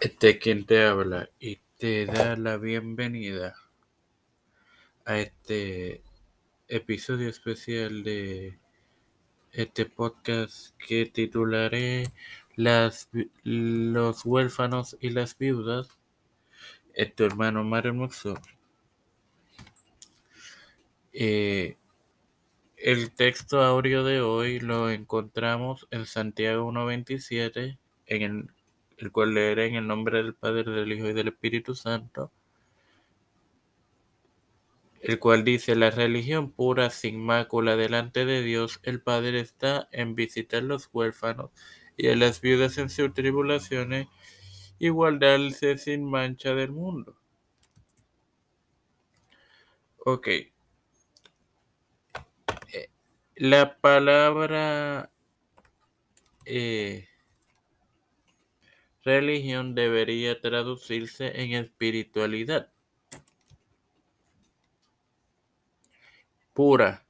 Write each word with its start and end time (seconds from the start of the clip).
Este 0.00 0.38
quien 0.38 0.66
te 0.66 0.84
habla 0.84 1.30
y 1.40 1.58
te 1.78 2.06
da 2.06 2.36
la 2.36 2.56
bienvenida 2.58 3.56
a 5.04 5.18
este 5.18 6.02
episodio 6.68 7.28
especial 7.28 8.02
de 8.02 8.58
este 9.52 9.86
podcast 9.86 10.76
que 10.78 11.06
titularé 11.06 12.12
las, 12.56 13.08
Los 13.42 14.24
huérfanos 14.24 14.96
y 15.00 15.10
las 15.10 15.38
viudas. 15.38 15.88
Es 16.94 17.14
tu 17.14 17.24
hermano 17.24 17.64
Mario 17.64 17.94
Moxo. 17.94 18.34
Eh, 21.12 21.76
el 22.76 23.10
texto 23.12 23.62
audio 23.62 24.04
de 24.04 24.20
hoy 24.20 24.60
lo 24.60 24.90
encontramos 24.90 25.88
en 25.90 26.04
Santiago 26.04 26.70
1.27, 26.70 27.78
en 28.06 28.22
el, 28.22 28.55
el 28.98 29.12
cual 29.12 29.34
leeré 29.34 29.66
en 29.66 29.76
el 29.76 29.86
nombre 29.86 30.22
del 30.22 30.34
Padre, 30.34 30.70
del 30.70 30.92
Hijo 30.92 31.08
y 31.08 31.12
del 31.12 31.28
Espíritu 31.28 31.74
Santo, 31.74 32.32
el 35.00 35.18
cual 35.18 35.44
dice, 35.44 35.76
la 35.76 35.90
religión 35.90 36.50
pura, 36.50 36.90
sin 36.90 37.24
mácula 37.24 37.76
delante 37.76 38.24
de 38.24 38.42
Dios, 38.42 38.80
el 38.82 39.00
Padre 39.00 39.40
está 39.40 39.88
en 39.92 40.14
visitar 40.14 40.62
los 40.62 40.88
huérfanos 40.92 41.50
y 41.96 42.08
a 42.08 42.16
las 42.16 42.40
viudas 42.40 42.78
en 42.78 42.90
sus 42.90 43.12
tribulaciones, 43.14 44.08
igualdarse 44.78 45.78
sin 45.78 46.04
mancha 46.04 46.54
del 46.54 46.72
mundo. 46.72 47.16
Ok. 49.98 50.28
La 53.36 53.76
palabra 53.78 55.10
eh, 56.46 57.06
religión 59.06 59.74
debería 59.74 60.40
traducirse 60.40 61.40
en 61.40 61.52
espiritualidad 61.54 62.70
pura. 66.56 67.06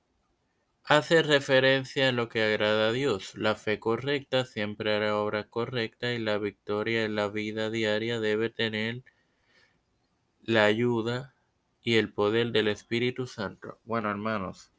Hace 0.83 1.23
referencia 1.23 2.09
a 2.09 2.13
lo 2.13 2.29
que 2.29 2.43
agrada 2.43 2.89
a 2.89 2.93
Dios. 2.93 3.37
La 3.37 3.55
fe 3.55 3.79
correcta 3.79 4.45
siempre 4.45 4.93
hará 4.93 5.17
obra 5.17 5.49
correcta 5.49 6.13
y 6.13 6.19
la 6.19 6.39
victoria 6.39 7.05
en 7.05 7.15
la 7.15 7.29
vida 7.29 7.71
diaria 7.71 8.19
debe 8.19 8.51
tener 8.51 9.05
la 10.43 10.65
ayuda 10.65 11.35
y 11.81 11.95
el 11.95 12.13
poder 12.13 12.51
del 12.51 12.67
Espíritu 12.67 13.29
Santo. 13.29 13.79
Bueno, 13.85 14.11
hermanos, 14.11 14.73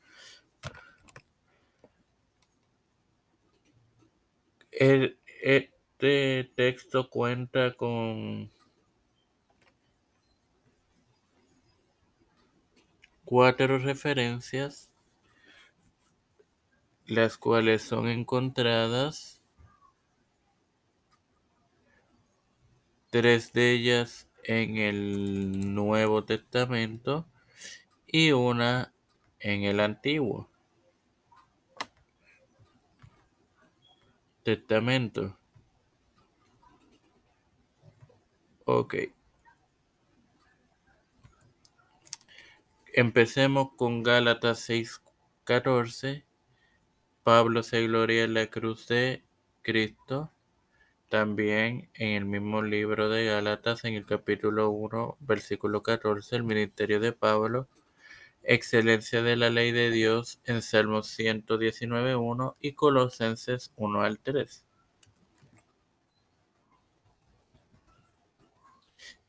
este 6.00 6.44
texto 6.56 7.10
cuenta 7.10 7.74
con 7.74 8.52
cuatro 13.26 13.80
referencias, 13.80 14.96
las 17.08 17.36
cuales 17.38 17.82
son 17.82 18.10
encontradas, 18.10 19.42
tres 23.10 23.52
de 23.54 23.72
ellas 23.72 24.30
en 24.44 24.78
el 24.78 25.74
Nuevo 25.74 26.24
Testamento 26.26 27.26
y 28.06 28.34
una 28.34 28.94
en 29.40 29.64
el 29.64 29.80
Antiguo. 29.80 30.48
Testamento. 34.44 35.37
Ok. 38.70 38.96
Empecemos 42.92 43.70
con 43.78 44.04
Gálatas 44.04 44.60
6:14. 44.60 46.26
Pablo 47.24 47.64
se 47.64 47.84
gloria 47.88 48.26
en 48.26 48.34
la 48.34 48.48
cruz 48.48 48.86
de 48.90 49.24
Cristo. 49.62 50.34
También 51.08 51.90
en 51.94 52.10
el 52.10 52.26
mismo 52.26 52.62
libro 52.62 53.08
de 53.08 53.26
Gálatas, 53.28 53.86
en 53.86 53.94
el 53.94 54.06
capítulo 54.06 54.70
1, 54.72 55.16
versículo 55.22 55.82
14, 55.82 56.36
el 56.36 56.44
ministerio 56.44 57.00
de 57.00 57.14
Pablo, 57.14 57.70
excelencia 58.44 59.22
de 59.22 59.38
la 59.38 59.50
ley 59.50 59.72
de 59.72 59.92
Dios 59.92 60.42
en 60.44 60.62
Salmos 60.62 61.08
119.1 61.08 62.58
y 62.60 62.74
Colosenses 62.74 63.72
1 63.78 64.02
al 64.02 64.20
3. 64.20 64.66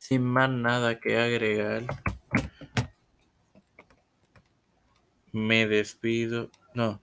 Sin 0.09 0.25
más 0.25 0.49
nada 0.49 1.01
que 1.01 1.19
agregar, 1.19 1.83
me 5.33 5.67
despido. 5.67 6.51
No. 6.73 7.03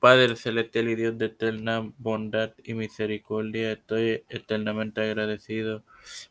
Padre 0.00 0.36
celestial 0.36 0.88
y 0.88 0.94
Dios 0.94 1.18
de 1.18 1.26
eterna 1.26 1.92
bondad 1.98 2.54
y 2.64 2.72
misericordia, 2.72 3.72
estoy 3.72 4.24
eternamente 4.30 5.02
agradecido 5.02 5.84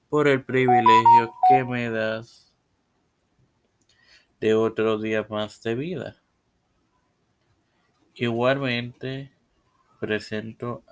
por 0.10 0.28
el 0.28 0.44
privilegio 0.44 1.32
que 1.48 1.64
me 1.64 1.92
das 1.92 2.56
de 4.40 4.56
otro 4.56 4.98
día 4.98 5.28
más 5.30 5.62
de 5.62 5.76
vida. 5.76 6.16
Igualmente 8.16 9.32
presento 10.00 10.84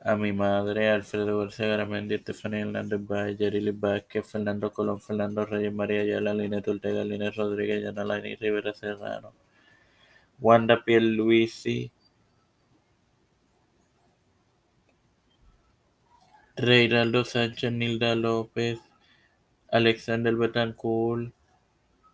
a 0.00 0.16
mi 0.16 0.32
madre, 0.32 0.90
Alfredo 0.90 1.38
García 1.40 1.66
Garamendi, 1.68 2.14
Estefanía 2.16 2.60
Hernández 2.60 3.00
Valle, 3.06 3.36
Yarili 3.36 3.70
Vázquez, 3.70 4.26
Fernando 4.26 4.72
Colón, 4.72 5.00
Fernando 5.00 5.44
Reyes, 5.46 5.72
María 5.72 6.00
Ayala, 6.02 6.34
Lina 6.34 6.62
Ortega, 6.66 7.04
Lina 7.04 7.30
Rodríguez, 7.30 7.82
Yanalani 7.82 8.36
Rivera 8.36 8.72
Serrano, 8.72 9.34
Wanda 10.40 10.82
Pierluisi, 10.84 11.92
Reinaldo 16.56 17.24
Sánchez, 17.24 17.72
Nilda 17.72 18.14
López, 18.14 18.78
Alexander 19.70 20.34
Betancourt, 20.34 21.32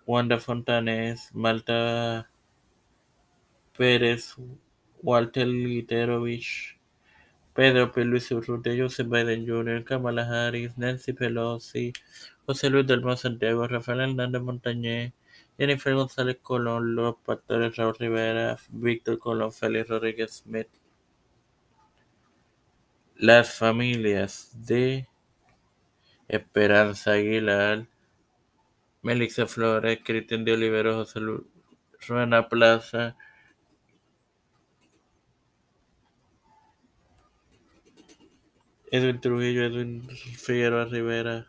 Wanda 0.07 0.39
Fontanes, 0.39 1.33
Malta 1.35 2.29
Pérez, 3.77 4.35
Walter 5.03 5.47
Literovich, 5.47 6.76
Pedro. 7.57 7.91
Luis 8.05 8.31
Urrutia, 8.33 8.77
Joseph 8.77 9.09
Biden 9.09 9.47
Jr., 9.47 9.83
Kamala 9.83 10.25
Harris, 10.25 10.77
Nancy 10.77 11.15
Pelosi, 11.15 11.93
José 12.47 12.69
Luis 12.69 12.87
del 12.87 13.01
Mar 13.03 13.17
Santiago, 13.17 13.67
Rafael 13.67 14.01
Hernández 14.01 14.43
Montañez, 14.43 15.15
Jennifer 15.59 15.95
González 15.95 16.37
Colón, 16.43 16.95
los 16.95 17.17
pastores 17.25 17.75
Raúl 17.77 17.97
Rivera, 17.99 18.59
Víctor 18.69 19.19
Colón, 19.19 19.53
Félix 19.53 19.89
Rodríguez 19.89 20.45
Smith. 20.45 20.69
Las 23.17 23.55
familias 23.55 24.51
de 24.53 25.09
Esperanza 26.29 27.13
Aguilar, 27.13 27.87
Melissa 29.01 29.47
Flores, 29.47 30.01
Cristian 30.05 30.45
de 30.45 30.53
Olivero, 30.53 30.97
José 30.97 31.21
Luis 31.21 31.47
Ruena 32.07 32.51
Plaza, 32.51 33.17
Edwin 38.91 39.21
Trujillo, 39.21 39.65
Edwin 39.65 40.09
Figueroa 40.09 40.85
Rivera. 40.85 41.47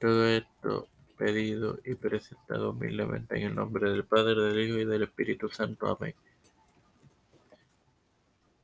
Todo 0.00 0.26
esto 0.26 0.88
pedido 1.16 1.78
y 1.84 1.94
presentado 1.94 2.70
humildemente 2.70 3.36
en 3.38 3.46
el 3.48 3.54
nombre 3.54 3.90
del 3.90 4.04
Padre, 4.04 4.40
del 4.40 4.60
Hijo 4.60 4.78
y 4.78 4.84
del 4.84 5.02
Espíritu 5.02 5.48
Santo. 5.48 5.86
Amén. 5.86 6.14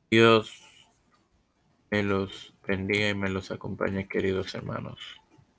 Dios 0.09 0.63
me 1.89 2.03
los 2.03 2.53
bendiga 2.67 3.09
y 3.09 3.15
me 3.15 3.29
los 3.29 3.51
acompañe, 3.51 4.07
queridos 4.07 4.53
hermanos. 4.55 4.99